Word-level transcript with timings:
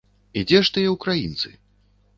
І 0.39 0.43
дзе 0.51 0.61
ж 0.69 0.73
тыя 0.79 0.95
ўкраінцы? 0.95 1.55